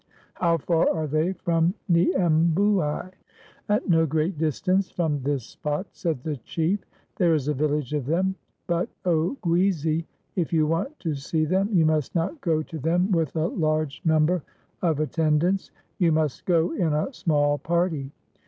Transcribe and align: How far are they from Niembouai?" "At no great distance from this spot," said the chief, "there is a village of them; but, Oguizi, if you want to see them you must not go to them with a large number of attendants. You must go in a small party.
How 0.33 0.57
far 0.57 0.89
are 0.89 1.05
they 1.05 1.33
from 1.33 1.75
Niembouai?" 1.87 3.11
"At 3.69 3.87
no 3.87 4.07
great 4.07 4.35
distance 4.39 4.89
from 4.89 5.21
this 5.21 5.43
spot," 5.43 5.85
said 5.91 6.23
the 6.23 6.37
chief, 6.37 6.79
"there 7.17 7.35
is 7.35 7.47
a 7.47 7.53
village 7.53 7.93
of 7.93 8.07
them; 8.07 8.33
but, 8.65 8.89
Oguizi, 9.05 10.05
if 10.35 10.51
you 10.51 10.65
want 10.65 10.97
to 11.01 11.13
see 11.13 11.45
them 11.45 11.69
you 11.71 11.85
must 11.85 12.15
not 12.15 12.41
go 12.41 12.63
to 12.63 12.79
them 12.79 13.11
with 13.11 13.35
a 13.35 13.45
large 13.45 14.01
number 14.03 14.41
of 14.81 14.99
attendants. 14.99 15.69
You 15.99 16.11
must 16.11 16.45
go 16.47 16.71
in 16.71 16.93
a 16.93 17.13
small 17.13 17.59
party. 17.59 18.09